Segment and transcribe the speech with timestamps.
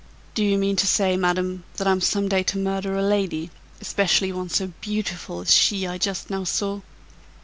[0.33, 4.31] Do you mean to say, madam, that I'm some day to murder a lady, especially
[4.31, 6.81] one so beautiful as she I just now saw?"